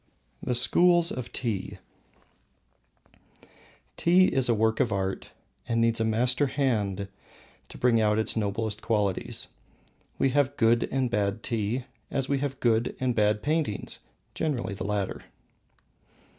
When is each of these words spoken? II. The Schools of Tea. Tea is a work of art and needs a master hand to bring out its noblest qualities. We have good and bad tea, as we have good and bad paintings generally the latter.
II. 0.41 0.45
The 0.47 0.55
Schools 0.55 1.11
of 1.11 1.31
Tea. 1.31 1.77
Tea 3.97 4.33
is 4.33 4.49
a 4.49 4.55
work 4.55 4.79
of 4.79 4.91
art 4.91 5.29
and 5.69 5.79
needs 5.79 5.99
a 5.99 6.03
master 6.03 6.47
hand 6.47 7.07
to 7.67 7.77
bring 7.77 8.01
out 8.01 8.17
its 8.17 8.35
noblest 8.35 8.81
qualities. 8.81 9.45
We 10.17 10.31
have 10.31 10.57
good 10.57 10.89
and 10.91 11.11
bad 11.11 11.43
tea, 11.43 11.83
as 12.09 12.27
we 12.27 12.39
have 12.39 12.59
good 12.59 12.95
and 12.99 13.13
bad 13.13 13.43
paintings 13.43 13.99
generally 14.33 14.73
the 14.73 14.85
latter. 14.85 15.25